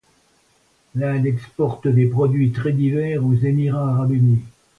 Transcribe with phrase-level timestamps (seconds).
[0.95, 4.41] L’Inde exporte des produits très divers aux Émirats arabes unis.